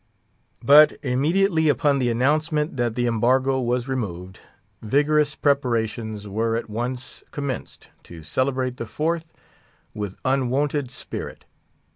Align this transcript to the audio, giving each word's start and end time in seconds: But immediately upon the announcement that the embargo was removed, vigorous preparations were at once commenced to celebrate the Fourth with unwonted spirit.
But 0.63 0.97
immediately 1.03 1.69
upon 1.69 1.99
the 1.99 2.09
announcement 2.09 2.75
that 2.77 2.95
the 2.95 3.05
embargo 3.05 3.59
was 3.61 3.87
removed, 3.87 4.39
vigorous 4.81 5.35
preparations 5.35 6.27
were 6.27 6.55
at 6.55 6.67
once 6.71 7.23
commenced 7.29 7.89
to 8.05 8.23
celebrate 8.23 8.77
the 8.77 8.87
Fourth 8.87 9.31
with 9.93 10.15
unwonted 10.25 10.89
spirit. 10.89 11.45